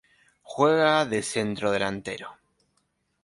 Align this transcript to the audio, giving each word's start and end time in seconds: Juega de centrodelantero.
Juega 0.53 1.05
de 1.05 1.21
centrodelantero. 1.21 2.35